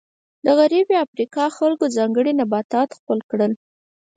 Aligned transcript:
د 0.45 0.47
غربي 0.57 0.95
افریقا 1.05 1.45
خلکو 1.57 1.85
ځانګړي 1.97 2.31
نباتات 2.39 2.89
خپل 2.99 3.19
کړل. 3.31 3.51